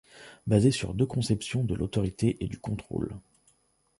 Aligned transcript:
Basées 0.47 0.71
sur 0.71 0.95
deux 0.95 1.05
conceptions 1.05 1.63
de 1.63 1.75
l'autorité 1.75 2.43
et 2.43 2.47
du 2.47 2.57
contrôle. 2.57 3.15